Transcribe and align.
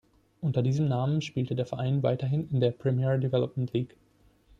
Unter 0.41 0.63
diesem 0.63 0.87
Namen 0.87 1.21
spielte 1.21 1.53
der 1.53 1.67
Verein 1.67 2.01
weiterhin 2.01 2.49
in 2.49 2.59
der 2.59 2.71
Premier 2.71 3.19
Development 3.19 3.71
League. 3.71 3.95